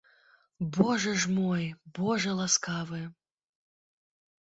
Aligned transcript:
Божа 0.77 1.13
ж 1.25 1.35
мой, 1.37 1.63
божа 2.01 2.33
ласкавы! 2.43 3.01